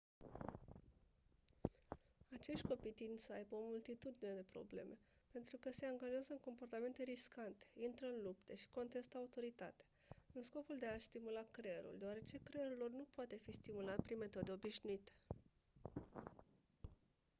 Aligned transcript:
acești 2.31 2.67
copii 2.67 2.91
tind 2.91 3.19
să 3.19 3.33
aibă 3.33 3.55
o 3.55 3.63
multitudine 3.71 4.33
de 4.35 4.45
probleme 4.51 4.97
pentru 5.31 5.57
că 5.57 5.71
«se 5.71 5.85
angajează 5.85 6.33
în 6.33 6.39
comportamente 6.39 7.03
riscante 7.03 7.65
intră 7.73 8.05
în 8.07 8.23
lupte 8.23 8.55
și 8.55 8.67
contestă 8.71 9.17
autoritatea» 9.17 9.85
în 10.33 10.43
scopul 10.43 10.77
de 10.79 10.85
a-și 10.85 10.99
stimula 11.11 11.45
creierul 11.51 11.95
deoarece 11.97 12.37
creierul 12.43 12.77
lor 12.77 12.89
nu 12.91 13.05
poate 13.15 13.35
fi 13.35 13.51
stimulat 13.51 13.99
prin 14.01 14.17
metode 14.17 14.51
obișnuite. 14.51 15.11